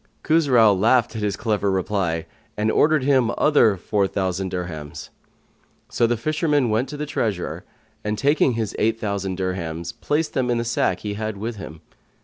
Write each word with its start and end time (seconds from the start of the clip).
Khusrau 0.23 0.73
laughed 0.73 1.15
at 1.15 1.21
his 1.21 1.35
clever 1.35 1.69
reply 1.69 2.25
and 2.57 2.71
ordered 2.71 3.03
him 3.03 3.31
other 3.37 3.77
four 3.77 4.07
thousand 4.07 4.49
dirhams. 4.49 5.09
So 5.89 6.07
the 6.07 6.17
fisherman 6.17 6.71
went 6.71 6.89
to 6.89 6.97
the 6.97 7.05
treasurer 7.05 7.65
and, 8.03 8.17
taking 8.17 8.53
his 8.53 8.75
eight 8.79 8.99
thousand 8.99 9.37
dirhams, 9.37 9.91
put 9.93 10.33
them 10.33 10.49
in 10.49 10.59
a 10.59 10.65
sack 10.65 11.01
he 11.01 11.13
had 11.13 11.37
with 11.37 11.57
him. 11.57 11.81